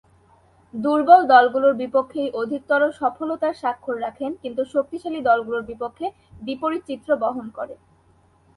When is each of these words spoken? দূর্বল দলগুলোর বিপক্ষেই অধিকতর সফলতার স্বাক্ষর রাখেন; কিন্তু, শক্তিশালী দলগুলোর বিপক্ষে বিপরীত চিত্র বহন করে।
দূর্বল 0.73 1.21
দলগুলোর 1.31 1.73
বিপক্ষেই 1.81 2.29
অধিকতর 2.41 2.81
সফলতার 2.99 3.53
স্বাক্ষর 3.53 3.95
রাখেন; 4.01 4.31
কিন্তু, 4.43 4.61
শক্তিশালী 4.73 5.19
দলগুলোর 5.27 5.63
বিপক্ষে 5.63 6.07
বিপরীত 6.41 6.81
চিত্র 6.89 7.09
বহন 7.23 7.47
করে। 7.57 7.75